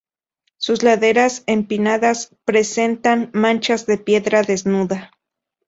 [0.57, 5.11] Sus laderas empinadas presentan manchas de piedra desnuda.